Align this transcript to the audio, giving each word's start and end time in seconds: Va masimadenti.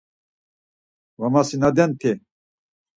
Va 1.25 1.33
masimadenti. 1.37 2.19